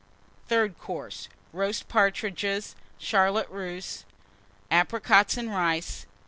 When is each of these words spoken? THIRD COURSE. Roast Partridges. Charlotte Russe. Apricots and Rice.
THIRD 0.47 0.79
COURSE. 0.79 1.29
Roast 1.53 1.87
Partridges. 1.87 2.75
Charlotte 2.97 3.47
Russe. 3.51 4.03
Apricots 4.71 5.37
and 5.37 5.51
Rice. 5.51 6.07